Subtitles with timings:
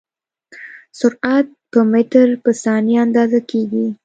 [0.99, 3.87] سرعت په متر په ثانیه اندازه کېږي.